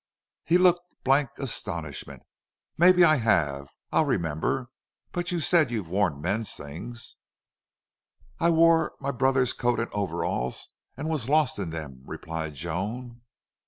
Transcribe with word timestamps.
He 0.43 0.57
looked 0.57 0.95
blank 1.03 1.29
astonishment. 1.37 2.23
"Maybe 2.75 3.03
I 3.03 3.17
have.... 3.17 3.67
I'll 3.91 4.05
remember. 4.05 4.71
But 5.11 5.31
you 5.31 5.39
said 5.39 5.69
you'd 5.69 5.89
worn 5.89 6.13
a 6.13 6.17
man's 6.17 6.51
things." 6.53 7.17
"I 8.39 8.49
wore 8.49 8.95
my 8.99 9.11
brother's 9.11 9.53
coat 9.53 9.79
and 9.79 9.93
overalls, 9.93 10.73
and 10.97 11.07
was 11.07 11.29
lost 11.29 11.59
in 11.59 11.69
them," 11.69 12.01
replied 12.03 12.55
Joan. 12.55 13.21